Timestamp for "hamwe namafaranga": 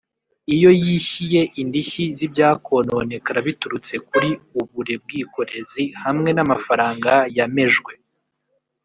6.03-7.13